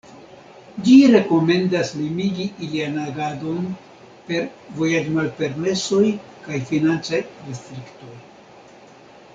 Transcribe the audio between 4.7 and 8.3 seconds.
vojaĝmalpermesoj kaj financaj restriktoj.